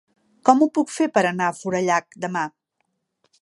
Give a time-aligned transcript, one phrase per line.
[0.49, 2.47] Com ho puc fer per anar a Forallac demà?